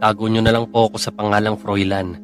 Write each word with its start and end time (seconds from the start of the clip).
itago 0.00 0.32
nyo 0.32 0.40
na 0.40 0.56
lang 0.56 0.64
po 0.72 0.88
ako 0.88 0.96
sa 0.96 1.12
pangalang 1.12 1.60
Froilan. 1.60 2.16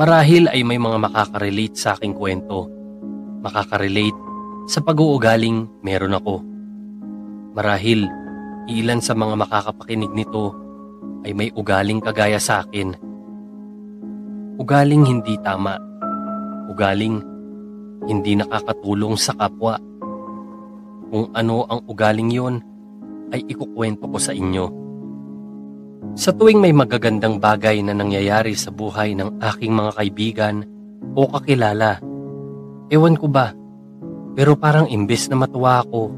Marahil 0.00 0.48
ay 0.48 0.64
may 0.64 0.80
mga 0.80 0.96
makakarelate 0.96 1.76
sa 1.76 1.92
aking 1.92 2.16
kwento. 2.16 2.72
Makakarelate 3.44 4.16
sa 4.64 4.80
pag-uugaling 4.80 5.68
meron 5.84 6.16
ako. 6.16 6.40
Marahil, 7.52 8.08
ilan 8.64 8.96
sa 9.04 9.12
mga 9.12 9.44
makakapakinig 9.44 10.08
nito 10.16 10.56
ay 11.28 11.36
may 11.36 11.52
ugaling 11.52 12.00
kagaya 12.00 12.40
sa 12.40 12.64
akin. 12.64 12.96
Ugaling 14.56 15.04
hindi 15.04 15.36
tama. 15.44 15.76
Ugaling 16.72 17.20
hindi 18.08 18.40
nakakatulong 18.40 19.20
sa 19.20 19.36
kapwa. 19.36 19.76
Kung 21.12 21.28
ano 21.36 21.68
ang 21.68 21.84
ugaling 21.84 22.32
yon 22.32 22.56
ay 23.36 23.44
ikukwento 23.52 24.08
ko 24.08 24.16
sa 24.16 24.32
inyo. 24.32 24.83
Sa 26.14 26.30
tuwing 26.30 26.62
may 26.62 26.70
magagandang 26.70 27.42
bagay 27.42 27.82
na 27.82 27.90
nangyayari 27.90 28.54
sa 28.54 28.70
buhay 28.70 29.18
ng 29.18 29.42
aking 29.42 29.74
mga 29.74 29.98
kaibigan 29.98 30.62
o 31.18 31.26
kakilala, 31.26 31.98
ewan 32.86 33.18
ko 33.18 33.26
ba, 33.26 33.50
pero 34.38 34.54
parang 34.54 34.86
imbes 34.86 35.26
na 35.26 35.34
matuwa 35.34 35.82
ako, 35.82 36.14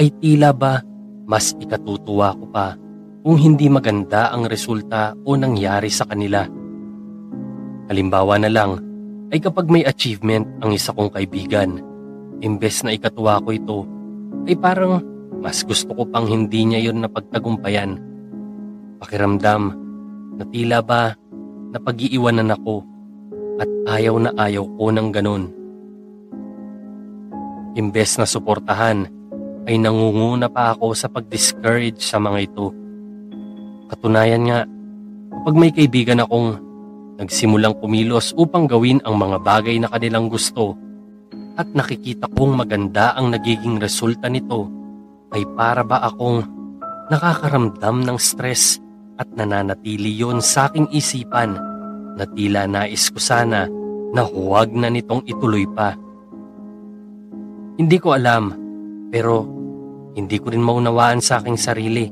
ay 0.00 0.08
tila 0.16 0.56
ba 0.56 0.80
mas 1.28 1.52
ikatutuwa 1.60 2.32
ko 2.40 2.44
pa 2.48 2.76
kung 3.20 3.36
hindi 3.36 3.68
maganda 3.68 4.32
ang 4.32 4.48
resulta 4.48 5.12
o 5.28 5.36
nangyari 5.36 5.92
sa 5.92 6.08
kanila. 6.08 6.48
Halimbawa 7.92 8.40
na 8.40 8.48
lang, 8.48 8.80
ay 9.28 9.44
kapag 9.44 9.68
may 9.68 9.84
achievement 9.84 10.48
ang 10.64 10.72
isa 10.72 10.92
kong 10.96 11.12
kaibigan, 11.12 11.84
imbes 12.40 12.80
na 12.80 12.96
ikatuwa 12.96 13.44
ko 13.44 13.48
ito, 13.52 13.78
ay 14.48 14.56
parang 14.56 15.04
mas 15.44 15.60
gusto 15.68 15.92
ko 15.92 16.08
pang 16.08 16.24
hindi 16.24 16.64
niya 16.64 16.88
yon 16.88 17.04
napagtagumpayan. 17.04 18.13
Pakiramdam 19.04 19.76
na 20.40 20.48
tila 20.48 20.80
ba 20.80 21.12
na 21.68 21.76
pag-iiwanan 21.76 22.56
ako 22.56 22.80
at 23.60 23.68
ayaw 24.00 24.16
na 24.16 24.32
ayaw 24.32 24.64
ko 24.64 24.88
ng 24.88 25.08
ganun. 25.12 25.52
Imbes 27.76 28.16
na 28.16 28.24
suportahan, 28.24 29.04
ay 29.68 29.76
nangunguna 29.76 30.48
pa 30.48 30.72
ako 30.72 30.96
sa 30.96 31.12
pag-discourage 31.12 32.00
sa 32.00 32.16
mga 32.16 32.48
ito. 32.48 32.72
Katunayan 33.92 34.48
nga, 34.48 34.64
kapag 35.36 35.52
may 35.52 35.68
kaibigan 35.68 36.24
akong 36.24 36.56
nagsimulang 37.20 37.76
kumilos 37.84 38.32
upang 38.40 38.64
gawin 38.64 39.04
ang 39.04 39.20
mga 39.20 39.36
bagay 39.44 39.76
na 39.84 39.92
kanilang 39.92 40.32
gusto 40.32 40.80
at 41.60 41.68
nakikita 41.76 42.24
kong 42.32 42.56
maganda 42.56 43.12
ang 43.12 43.28
nagiging 43.36 43.76
resulta 43.76 44.32
nito, 44.32 44.64
ay 45.36 45.44
para 45.52 45.84
ba 45.84 46.00
akong 46.08 46.40
nakakaramdam 47.12 48.00
ng 48.00 48.16
stress 48.16 48.80
at 49.18 49.28
nananatili 49.34 50.10
yon 50.10 50.42
sa 50.42 50.66
aking 50.70 50.90
isipan 50.90 51.54
na 52.14 52.24
tila 52.30 52.66
nais 52.66 53.10
ko 53.10 53.18
sana 53.18 53.66
na 54.14 54.22
huwag 54.22 54.70
na 54.74 54.90
nitong 54.90 55.26
ituloy 55.26 55.66
pa. 55.70 55.98
Hindi 57.74 57.96
ko 57.98 58.14
alam 58.14 58.54
pero 59.10 59.46
hindi 60.14 60.38
ko 60.38 60.54
rin 60.54 60.62
maunawaan 60.62 61.18
sa 61.18 61.42
aking 61.42 61.58
sarili. 61.58 62.06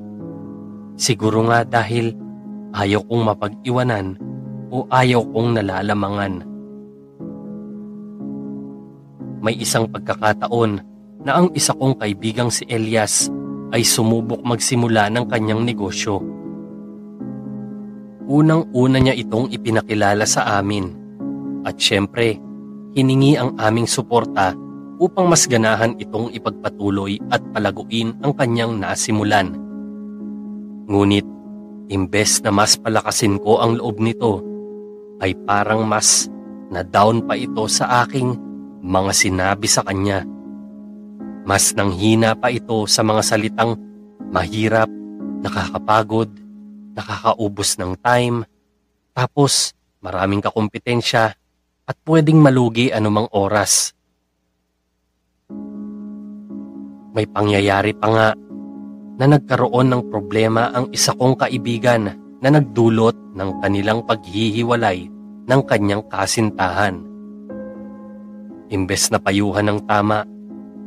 Siguro 0.99 1.47
nga 1.47 1.63
dahil 1.63 2.11
ayaw 2.75 3.07
kong 3.07 3.23
mapag-iwanan 3.31 4.19
o 4.75 4.87
ayaw 4.91 5.23
kong 5.31 5.59
nalalamangan. 5.59 6.35
May 9.43 9.59
isang 9.59 9.91
pagkakataon 9.91 10.73
na 11.23 11.33
ang 11.39 11.51
isa 11.55 11.75
kong 11.75 11.99
kaibigang 11.99 12.51
si 12.51 12.67
Elias 12.67 13.31
ay 13.71 13.87
sumubok 13.87 14.43
magsimula 14.43 15.11
ng 15.11 15.27
kanyang 15.31 15.63
negosyo. 15.63 16.32
Unang-una 18.31 19.03
niya 19.03 19.19
itong 19.19 19.51
ipinakilala 19.51 20.23
sa 20.23 20.63
amin 20.63 20.95
at 21.67 21.79
syempre, 21.79 22.39
hiningi 22.95 23.39
ang 23.39 23.55
aming 23.59 23.87
suporta 23.87 24.55
upang 25.03 25.27
mas 25.27 25.51
ganahan 25.51 25.99
itong 25.99 26.31
ipagpatuloy 26.31 27.19
at 27.35 27.43
palaguin 27.51 28.15
ang 28.23 28.31
kanyang 28.35 28.79
nasimulan. 28.79 29.59
Ngunit, 30.87 31.27
imbes 31.91 32.43
na 32.47 32.51
mas 32.55 32.79
palakasin 32.79 33.43
ko 33.43 33.59
ang 33.59 33.79
loob 33.79 33.99
nito, 33.99 34.43
ay 35.23 35.35
parang 35.47 35.87
mas 35.87 36.31
na-down 36.71 37.27
pa 37.27 37.35
ito 37.39 37.67
sa 37.67 38.07
aking 38.07 38.39
mga 38.83 39.13
sinabi 39.15 39.67
sa 39.71 39.83
kanya. 39.87 40.27
Mas 41.43 41.75
nanghina 41.75 42.39
pa 42.39 42.55
ito 42.55 42.87
sa 42.87 43.03
mga 43.03 43.23
salitang 43.23 43.75
mahirap, 44.31 44.91
nakakapagod, 45.43 46.31
nakakaubos 46.93 47.77
ng 47.81 47.99
time, 48.01 48.45
tapos 49.13 49.73
maraming 50.01 50.41
kakumpetensya 50.41 51.37
at 51.85 51.97
pwedeng 52.07 52.41
malugi 52.41 52.93
anumang 52.93 53.29
oras. 53.33 53.93
May 57.13 57.29
pangyayari 57.29 57.93
pa 57.93 58.09
nga 58.09 58.29
na 59.21 59.27
nagkaroon 59.29 59.93
ng 59.93 60.03
problema 60.09 60.73
ang 60.73 60.89
isa 60.95 61.13
kong 61.13 61.37
kaibigan 61.37 62.09
na 62.41 62.49
nagdulot 62.49 63.37
ng 63.37 63.51
kanilang 63.61 64.01
paghihiwalay 64.09 65.13
ng 65.47 65.61
kanyang 65.69 66.03
kasintahan. 66.09 67.05
Imbes 68.73 69.13
na 69.13 69.21
payuhan 69.21 69.69
ng 69.69 69.81
tama, 69.85 70.25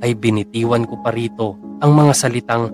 ay 0.04 0.18
binitiwan 0.18 0.84
ko 0.84 1.00
pa 1.00 1.14
rito 1.14 1.56
ang 1.80 1.96
mga 1.96 2.14
salitang 2.18 2.68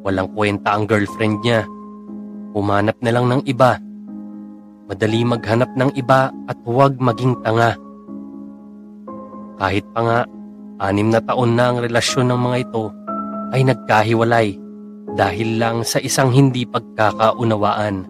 walang 0.00 0.30
kwenta 0.32 0.72
ang 0.72 0.88
girlfriend 0.88 1.42
niya. 1.44 1.66
Humanap 2.50 2.98
na 2.98 3.10
lang 3.14 3.26
ng 3.30 3.42
iba. 3.46 3.78
Madali 4.90 5.22
maghanap 5.22 5.70
ng 5.78 5.90
iba 5.94 6.34
at 6.50 6.58
huwag 6.66 6.98
maging 6.98 7.38
tanga. 7.46 7.78
Kahit 9.60 9.86
pa 9.94 10.00
nga, 10.02 10.20
anim 10.82 11.14
na 11.14 11.22
taon 11.22 11.54
na 11.54 11.70
ang 11.70 11.78
relasyon 11.78 12.26
ng 12.32 12.40
mga 12.40 12.56
ito 12.66 12.84
ay 13.54 13.60
nagkahiwalay 13.66 14.48
dahil 15.14 15.58
lang 15.62 15.82
sa 15.86 16.02
isang 16.02 16.30
hindi 16.34 16.66
pagkakaunawaan. 16.66 18.06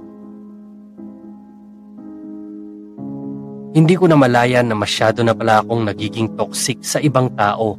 Hindi 3.71 3.95
ko 3.95 4.11
na 4.11 4.19
malaya 4.19 4.67
na 4.67 4.75
masyado 4.75 5.23
na 5.23 5.31
pala 5.31 5.63
akong 5.63 5.87
nagiging 5.87 6.35
toxic 6.35 6.83
sa 6.83 6.99
ibang 6.99 7.31
tao 7.39 7.79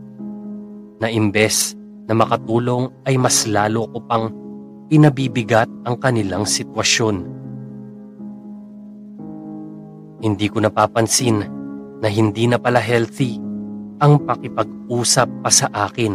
na 1.03 1.11
imbes 1.11 1.75
na 2.07 2.15
makatulong 2.15 2.87
ay 3.03 3.19
mas 3.19 3.43
lalo 3.43 3.91
ko 3.91 3.99
pang 4.07 4.31
inabibigat 4.91 5.71
ang 5.87 5.95
kanilang 5.95 6.43
sitwasyon. 6.43 7.23
Hindi 10.21 10.45
ko 10.51 10.59
napapansin 10.59 11.47
na 12.03 12.07
hindi 12.11 12.45
na 12.45 12.59
pala 12.59 12.83
healthy 12.83 13.39
ang 14.03 14.27
pakipag-usap 14.27 15.29
pa 15.39 15.49
sa 15.49 15.71
akin. 15.71 16.13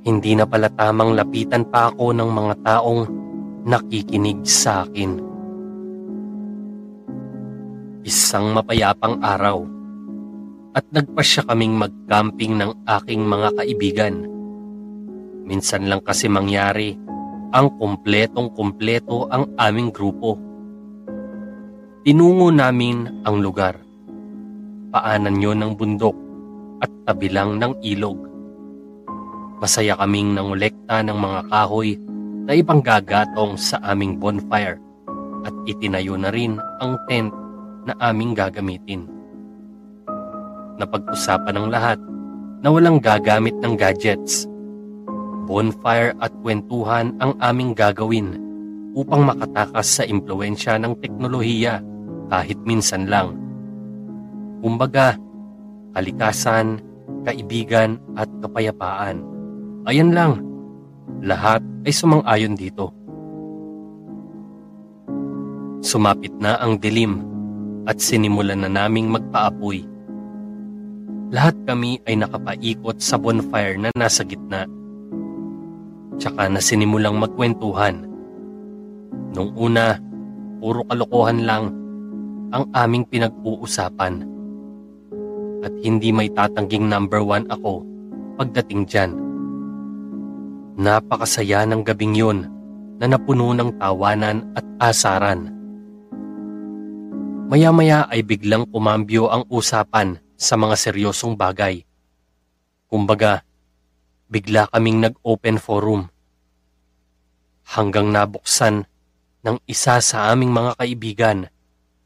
Hindi 0.00 0.32
na 0.32 0.48
pala 0.48 0.72
tamang 0.72 1.12
lapitan 1.12 1.68
pa 1.68 1.92
ako 1.92 2.16
ng 2.16 2.30
mga 2.32 2.54
taong 2.64 3.02
nakikinig 3.68 4.40
sa 4.48 4.88
akin. 4.88 5.20
Isang 8.00 8.56
mapayapang 8.56 9.20
araw 9.20 9.68
at 10.72 10.88
nagpasya 10.88 11.44
kaming 11.44 11.76
mag-camping 11.76 12.56
ng 12.56 12.72
aking 12.88 13.20
mga 13.28 13.48
kaibigan. 13.60 14.29
Minsan 15.50 15.90
lang 15.90 15.98
kasi 16.06 16.30
mangyari 16.30 16.94
ang 17.50 17.74
kumpletong 17.74 18.54
kumpleto 18.54 19.26
ang 19.26 19.50
aming 19.58 19.90
grupo. 19.90 20.38
Tinungo 22.06 22.54
namin 22.54 23.26
ang 23.26 23.42
lugar. 23.42 23.74
Paanan 24.94 25.42
yon 25.42 25.58
ng 25.58 25.72
bundok 25.74 26.14
at 26.78 26.90
tabilang 27.04 27.58
ng 27.58 27.74
ilog. 27.82 28.18
Masaya 29.58 29.98
kaming 29.98 30.38
nangolekta 30.38 31.02
ng 31.02 31.18
mga 31.18 31.40
kahoy 31.50 31.98
na 32.46 32.54
ipanggagatong 32.54 33.58
sa 33.58 33.82
aming 33.82 34.16
bonfire 34.16 34.80
at 35.44 35.52
itinayo 35.66 36.14
na 36.14 36.32
rin 36.32 36.56
ang 36.80 36.96
tent 37.04 37.34
na 37.84 37.92
aming 38.00 38.32
gagamitin 38.32 39.20
napag-usapan 40.80 41.54
ng 41.60 41.68
lahat 41.68 42.00
na 42.64 42.72
walang 42.72 42.96
gagamit 42.96 43.52
ng 43.60 43.76
gadgets. 43.76 44.48
Bonfire 45.48 46.16
at 46.20 46.32
kwentuhan 46.40 47.16
ang 47.20 47.34
aming 47.40 47.72
gagawin 47.72 48.38
upang 48.96 49.26
makatakas 49.26 50.00
sa 50.00 50.02
impluensya 50.06 50.76
ng 50.78 50.98
teknolohiya 50.98 51.80
kahit 52.30 52.58
minsan 52.66 53.06
lang. 53.06 53.34
Kumbaga, 54.60 55.16
kalikasan, 55.96 56.82
kaibigan 57.24 57.98
at 58.14 58.28
kapayapaan. 58.44 59.24
Ayan 59.88 60.12
lang, 60.12 60.44
lahat 61.24 61.64
ay 61.86 61.92
sumang-ayon 61.94 62.54
dito. 62.54 62.92
Sumapit 65.80 66.36
na 66.38 66.60
ang 66.60 66.76
dilim 66.76 67.24
at 67.88 67.96
sinimulan 67.98 68.60
na 68.62 68.68
naming 68.68 69.08
magpaapoy 69.08 69.90
lahat 71.30 71.54
kami 71.62 72.02
ay 72.10 72.18
nakapaikot 72.18 72.98
sa 72.98 73.14
bonfire 73.14 73.78
na 73.78 73.94
nasa 73.94 74.26
gitna. 74.26 74.66
Tsaka 76.20 76.52
na 76.52 76.60
sinimulang 76.60 77.16
magkwentuhan. 77.16 78.04
Nung 79.32 79.56
una, 79.56 79.96
puro 80.60 80.84
kalokohan 80.84 81.48
lang 81.48 81.72
ang 82.52 82.68
aming 82.76 83.08
pinag-uusapan. 83.08 84.28
At 85.64 85.72
hindi 85.80 86.12
may 86.12 86.28
tatangging 86.28 86.84
number 86.92 87.24
one 87.24 87.48
ako 87.48 87.88
pagdating 88.36 88.84
dyan. 88.84 89.12
Napakasaya 90.76 91.64
ng 91.64 91.80
gabing 91.88 92.12
yun 92.12 92.48
na 93.00 93.08
napuno 93.08 93.56
ng 93.56 93.80
tawanan 93.80 94.44
at 94.52 94.64
asaran. 94.76 95.56
Maya-maya 97.48 98.06
ay 98.12 98.20
biglang 98.22 98.68
kumambyo 98.68 99.26
ang 99.32 99.48
usapan 99.48 100.20
sa 100.36 100.54
mga 100.56 100.76
seryosong 100.76 101.34
bagay. 101.34 101.82
Kumbaga, 102.86 103.42
bigla 104.30 104.70
kaming 104.70 105.02
nag-open 105.02 105.58
forum. 105.58 106.06
Hanggang 107.66 108.14
nabuksan 108.14 108.86
ng 109.42 109.56
isa 109.66 109.98
sa 109.98 110.30
aming 110.30 110.54
mga 110.54 110.78
kaibigan 110.78 111.38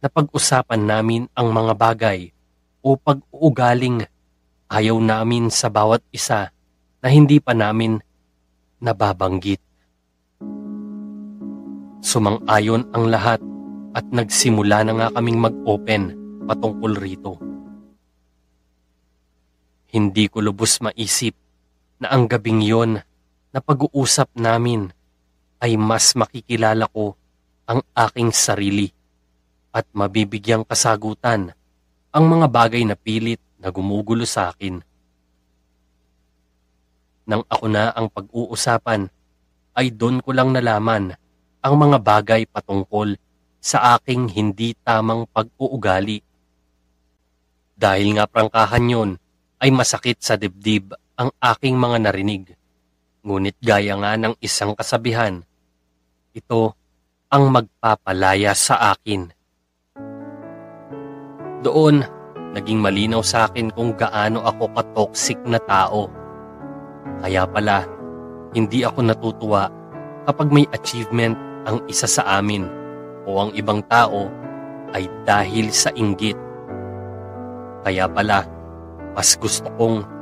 na 0.00 0.08
pag-usapan 0.08 0.88
namin 0.88 1.28
ang 1.36 1.52
mga 1.52 1.72
bagay 1.76 2.32
o 2.80 2.96
pag-uugaling 2.96 4.08
ayaw 4.72 4.96
namin 4.96 5.52
sa 5.52 5.68
bawat 5.68 6.00
isa 6.08 6.48
na 7.04 7.08
hindi 7.12 7.44
pa 7.44 7.52
namin 7.52 8.00
nababanggit. 8.80 9.60
Sumang-ayon 12.04 12.88
ang 12.92 13.04
lahat 13.12 13.40
at 13.92 14.04
nagsimula 14.08 14.80
na 14.84 14.92
nga 14.96 15.08
kaming 15.20 15.40
mag-open 15.40 16.02
patungkol 16.48 16.92
rito. 16.96 17.36
Hindi 19.92 20.28
ko 20.28 20.44
lubos 20.44 20.80
maisip 20.84 21.43
na 22.04 22.12
ang 22.12 22.28
gabing 22.28 22.60
yon 22.60 23.00
na 23.48 23.58
pag-uusap 23.64 24.28
namin 24.36 24.92
ay 25.56 25.80
mas 25.80 26.12
makikilala 26.12 26.84
ko 26.92 27.16
ang 27.64 27.80
aking 27.96 28.28
sarili 28.28 28.92
at 29.72 29.88
mabibigyang 29.96 30.68
kasagutan 30.68 31.56
ang 32.12 32.24
mga 32.28 32.46
bagay 32.52 32.84
na 32.84 32.92
pilit 32.92 33.40
na 33.56 33.72
gumugulo 33.72 34.28
sa 34.28 34.52
akin. 34.52 34.84
Nang 37.24 37.40
ako 37.48 37.72
na 37.72 37.88
ang 37.96 38.12
pag-uusapan, 38.12 39.08
ay 39.72 39.88
doon 39.88 40.20
ko 40.20 40.36
lang 40.36 40.52
nalaman 40.52 41.16
ang 41.64 41.74
mga 41.80 42.04
bagay 42.04 42.44
patungkol 42.44 43.16
sa 43.64 43.96
aking 43.96 44.28
hindi 44.28 44.76
tamang 44.84 45.24
pag-uugali. 45.32 46.20
Dahil 47.72 48.20
nga 48.20 48.28
prangkahan 48.28 48.92
yon 48.92 49.10
ay 49.56 49.72
masakit 49.72 50.20
sa 50.20 50.36
dibdib 50.36 50.92
ang 51.14 51.30
aking 51.38 51.78
mga 51.78 52.10
narinig. 52.10 52.44
Ngunit 53.24 53.56
gaya 53.62 53.94
nga 53.96 54.18
ng 54.18 54.34
isang 54.42 54.76
kasabihan, 54.76 55.40
ito 56.34 56.74
ang 57.30 57.48
magpapalaya 57.54 58.52
sa 58.52 58.92
akin. 58.92 59.30
Doon, 61.64 62.04
naging 62.52 62.78
malinaw 62.82 63.24
sa 63.24 63.48
akin 63.48 63.72
kung 63.72 63.96
gaano 63.96 64.44
ako 64.44 64.68
katoksik 64.76 65.40
na 65.48 65.56
tao. 65.62 66.12
Kaya 67.24 67.48
pala, 67.48 67.88
hindi 68.52 68.84
ako 68.84 69.00
natutuwa 69.00 69.72
kapag 70.28 70.52
may 70.52 70.66
achievement 70.76 71.34
ang 71.64 71.80
isa 71.88 72.04
sa 72.04 72.36
amin 72.36 72.68
o 73.24 73.40
ang 73.40 73.50
ibang 73.56 73.80
tao 73.88 74.28
ay 74.92 75.08
dahil 75.24 75.72
sa 75.72 75.88
inggit. 75.96 76.36
Kaya 77.82 78.04
pala, 78.06 78.44
mas 79.16 79.34
gusto 79.40 79.66
kong 79.80 80.13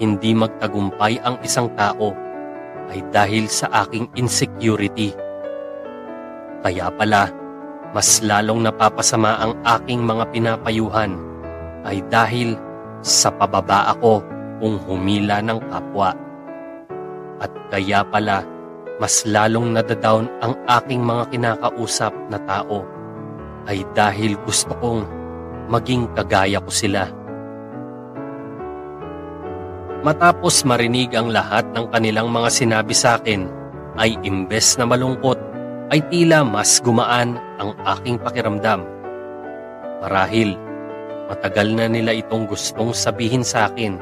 hindi 0.00 0.32
magtagumpay 0.32 1.20
ang 1.24 1.36
isang 1.44 1.68
tao 1.76 2.16
ay 2.92 3.00
dahil 3.12 3.48
sa 3.48 3.68
aking 3.84 4.08
insecurity. 4.16 5.12
Kaya 6.62 6.88
pala, 6.94 7.28
mas 7.92 8.20
lalong 8.24 8.64
napapasama 8.64 9.36
ang 9.40 9.52
aking 9.64 10.00
mga 10.04 10.24
pinapayuhan 10.32 11.12
ay 11.84 12.00
dahil 12.08 12.56
sa 13.02 13.28
pababa 13.34 13.90
ako 13.92 14.22
kung 14.62 14.78
humila 14.86 15.42
ng 15.42 15.58
kapwa. 15.68 16.14
At 17.42 17.50
kaya 17.74 18.06
pala 18.06 18.46
mas 19.02 19.26
lalong 19.26 19.74
nadadown 19.74 20.30
ang 20.38 20.54
aking 20.68 21.02
mga 21.02 21.34
kinakausap 21.34 22.14
na 22.30 22.38
tao 22.46 22.86
ay 23.66 23.82
dahil 23.98 24.38
gusto 24.46 24.74
kong 24.78 25.02
maging 25.66 26.06
kagaya 26.14 26.62
ko 26.62 26.70
sila. 26.70 27.10
Matapos 30.02 30.66
marinig 30.66 31.14
ang 31.14 31.30
lahat 31.30 31.62
ng 31.78 31.86
kanilang 31.94 32.26
mga 32.26 32.50
sinabi 32.50 32.90
sa 32.90 33.22
akin, 33.22 33.46
ay 33.94 34.18
imbes 34.26 34.74
na 34.74 34.82
malungkot 34.82 35.38
ay 35.94 36.02
tila 36.10 36.42
mas 36.42 36.82
gumaan 36.82 37.38
ang 37.62 37.70
aking 37.86 38.18
pakiramdam. 38.18 38.82
Marahil, 40.02 40.58
matagal 41.30 41.68
na 41.78 41.86
nila 41.86 42.18
itong 42.18 42.50
gustong 42.50 42.90
sabihin 42.90 43.46
sa 43.46 43.70
akin, 43.70 43.94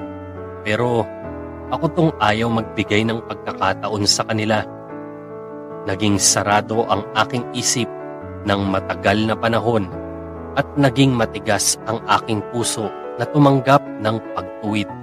pero 0.64 1.04
ako 1.68 1.86
tong 1.92 2.12
ayaw 2.16 2.48
magbigay 2.48 3.04
ng 3.04 3.20
pagkakataon 3.28 4.04
sa 4.08 4.24
kanila. 4.24 4.64
Naging 5.84 6.16
sarado 6.16 6.80
ang 6.88 7.04
aking 7.12 7.44
isip 7.52 7.88
ng 8.48 8.60
matagal 8.72 9.20
na 9.28 9.36
panahon 9.36 9.84
at 10.56 10.64
naging 10.80 11.12
matigas 11.12 11.76
ang 11.84 12.00
aking 12.08 12.40
puso 12.48 12.88
na 13.20 13.28
tumanggap 13.28 13.84
ng 14.00 14.16
pagtuwid. 14.32 14.99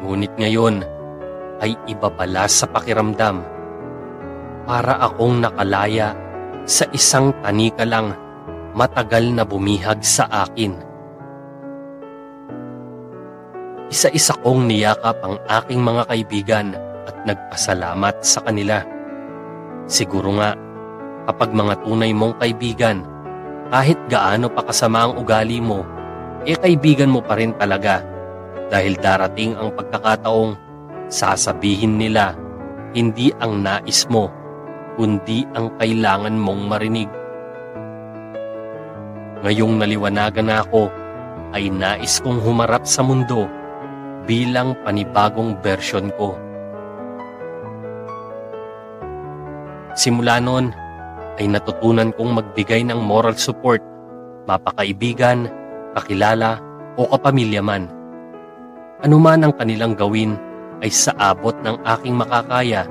Ngunit 0.00 0.32
ngayon 0.40 0.80
ay 1.60 1.76
iba 1.84 2.08
pala 2.08 2.48
sa 2.48 2.64
pakiramdam 2.64 3.44
para 4.64 4.96
akong 5.04 5.44
nakalaya 5.44 6.16
sa 6.64 6.88
isang 6.96 7.36
tanika 7.44 7.84
lang 7.84 8.16
matagal 8.72 9.28
na 9.28 9.44
bumihag 9.44 10.00
sa 10.00 10.24
akin. 10.30 10.72
Isa-isa 13.90 14.38
kong 14.40 14.70
niyakap 14.70 15.18
ang 15.20 15.36
aking 15.50 15.82
mga 15.82 16.02
kaibigan 16.06 16.66
at 17.10 17.16
nagpasalamat 17.26 18.22
sa 18.22 18.38
kanila. 18.46 18.86
Siguro 19.90 20.30
nga, 20.38 20.54
kapag 21.26 21.50
mga 21.50 21.74
tunay 21.82 22.14
mong 22.14 22.38
kaibigan, 22.38 23.02
kahit 23.74 23.98
gaano 24.06 24.46
pa 24.46 24.62
kasama 24.62 25.10
ang 25.10 25.18
ugali 25.18 25.58
mo, 25.58 25.82
eh 26.46 26.54
kaibigan 26.54 27.10
mo 27.10 27.18
pa 27.18 27.34
rin 27.34 27.50
talaga 27.58 28.06
dahil 28.70 28.94
darating 28.96 29.58
ang 29.58 29.74
pagkakataong 29.74 30.54
sasabihin 31.10 31.98
nila 31.98 32.38
hindi 32.94 33.34
ang 33.42 33.66
nais 33.66 34.06
mo 34.06 34.30
kundi 34.94 35.46
ang 35.54 35.74
kailangan 35.78 36.34
mong 36.38 36.62
marinig. 36.70 37.10
Ngayong 39.40 39.80
naliwanagan 39.80 40.52
na 40.52 40.60
ako, 40.60 40.92
ay 41.50 41.72
nais 41.72 42.20
kong 42.20 42.38
humarap 42.44 42.84
sa 42.86 43.00
mundo 43.00 43.48
bilang 44.28 44.76
panibagong 44.84 45.56
version 45.64 46.12
ko. 46.14 46.36
Simula 49.96 50.38
noon, 50.38 50.70
ay 51.40 51.48
natutunan 51.48 52.12
kong 52.14 52.36
magbigay 52.36 52.84
ng 52.84 53.00
moral 53.00 53.34
support, 53.34 53.80
mapakaibigan, 54.44 55.48
kakilala 55.96 56.60
o 57.00 57.08
kapamilya 57.08 57.64
man. 57.64 57.99
Ano 59.00 59.16
man 59.16 59.40
ang 59.40 59.56
kanilang 59.56 59.96
gawin 59.96 60.36
ay 60.84 60.92
sa 60.92 61.16
abot 61.16 61.56
ng 61.64 61.80
aking 61.88 62.20
makakaya 62.20 62.84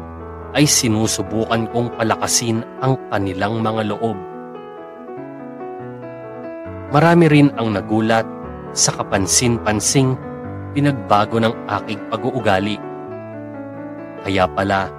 ay 0.57 0.65
sinusubukan 0.65 1.69
kong 1.69 1.93
palakasin 1.93 2.65
ang 2.81 2.97
kanilang 3.13 3.61
mga 3.61 3.93
loob. 3.93 4.17
Marami 6.89 7.29
rin 7.29 7.53
ang 7.61 7.77
nagulat 7.77 8.25
sa 8.73 8.89
kapansin-pansing 8.97 10.17
pinagbago 10.73 11.37
ng 11.37 11.53
aking 11.77 12.01
pag-uugali. 12.09 12.81
Kaya 14.25 14.49
pala, 14.49 14.89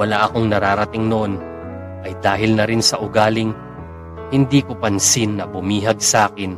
wala 0.00 0.24
akong 0.24 0.48
nararating 0.48 1.12
noon 1.12 1.36
ay 2.08 2.16
dahil 2.24 2.56
na 2.56 2.64
rin 2.64 2.80
sa 2.80 2.96
ugaling 3.04 3.52
hindi 4.32 4.64
ko 4.64 4.80
pansin 4.80 5.36
na 5.36 5.44
bumihag 5.44 6.00
sa 6.00 6.32
akin 6.32 6.56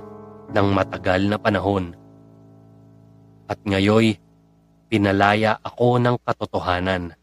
ng 0.55 0.67
matagal 0.71 1.27
na 1.27 1.43
panahon. 1.43 2.06
At 3.47 3.63
ngayoy, 3.63 4.19
pinalaya 4.91 5.63
ako 5.63 6.03
ng 6.03 6.17
katotohanan. 6.19 7.15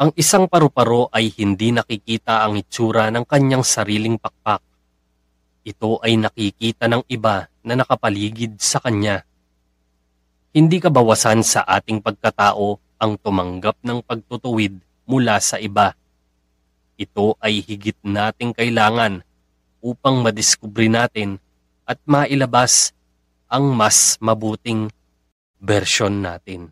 Ang 0.00 0.16
isang 0.16 0.48
paru-paro 0.48 1.12
ay 1.12 1.28
hindi 1.36 1.76
nakikita 1.76 2.44
ang 2.44 2.56
itsura 2.56 3.12
ng 3.12 3.24
kanyang 3.28 3.60
sariling 3.60 4.16
pakpak. 4.16 4.64
Ito 5.60 6.00
ay 6.00 6.16
nakikita 6.16 6.88
ng 6.88 7.04
iba 7.04 7.52
na 7.60 7.76
nakapaligid 7.76 8.56
sa 8.60 8.80
kanya. 8.80 9.28
Hindi 10.56 10.80
kabawasan 10.80 11.44
sa 11.44 11.68
ating 11.68 12.00
pagkatao 12.00 12.80
ang 12.96 13.16
tumanggap 13.20 13.76
ng 13.84 14.00
pagtutuwid 14.00 14.80
mula 15.04 15.36
sa 15.36 15.60
iba. 15.60 15.92
Ito 16.96 17.36
ay 17.40 17.60
higit 17.64 18.00
nating 18.00 18.56
kailangan 18.56 19.24
upang 19.80 20.20
madiskubre 20.20 20.86
natin 20.86 21.40
at 21.88 21.98
mailabas 22.06 22.92
ang 23.50 23.74
mas 23.74 24.14
mabuting 24.22 24.88
version 25.58 26.22
natin. 26.22 26.70